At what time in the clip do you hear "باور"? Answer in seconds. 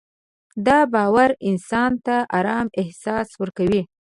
0.93-1.29